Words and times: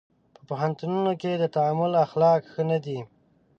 په 0.35 0.41
پوهنتونونو 0.49 1.11
کې 1.21 1.31
د 1.37 1.43
تعامل 1.55 1.91
اخلاق 2.05 2.41
ښه 2.51 2.63
نه 2.71 2.77
دي. 2.85 2.99